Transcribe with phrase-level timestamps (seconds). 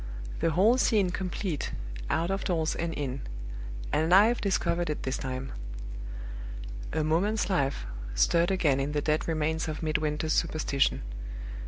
[0.39, 1.73] The whole scene complete,
[2.09, 3.21] out of doors and in;
[3.93, 5.51] and I've discovered it this time!"
[6.91, 7.85] A moment's life
[8.15, 11.03] stirred again in the dead remains of Midwinter's superstition.